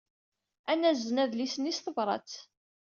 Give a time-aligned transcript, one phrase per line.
[0.71, 2.31] Ad nazen adlis-nni s tebṛat.